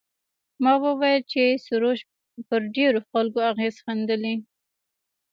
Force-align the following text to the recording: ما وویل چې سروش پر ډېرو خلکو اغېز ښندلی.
ما 0.63 0.73
وویل 0.85 1.21
چې 1.31 1.43
سروش 1.65 1.99
پر 2.47 2.61
ډېرو 2.75 2.99
خلکو 3.09 3.39
اغېز 3.51 3.75
ښندلی. 3.83 4.35